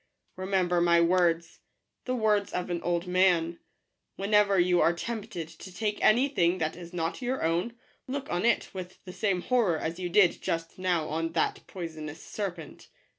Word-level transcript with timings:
Remember 0.35 0.81
my 0.81 0.99
words— 0.99 1.59
the 2.05 2.15
words 2.15 2.51
of 2.53 2.71
an 2.71 2.81
old 2.81 3.05
man:— 3.05 3.59
whenever 4.15 4.57
you 4.57 4.81
are 4.81 4.93
tempted 4.93 5.47
to 5.47 5.71
take 5.71 6.03
any 6.03 6.27
thing 6.27 6.57
that 6.57 6.75
is 6.75 6.91
not 6.91 7.21
your 7.21 7.43
own, 7.43 7.75
look 8.07 8.27
on 8.31 8.43
it 8.43 8.73
with 8.73 9.05
the 9.05 9.13
same 9.13 9.41
horror 9.43 9.77
as 9.77 9.99
you 9.99 10.09
did 10.09 10.41
just 10.41 10.79
now 10.79 11.07
on 11.07 11.33
that 11.33 11.59
poisonous 11.67 12.23
serpent. 12.23 12.87